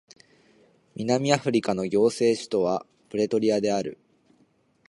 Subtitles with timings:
[0.95, 3.99] 南アフリカの行政首都はプレトリアである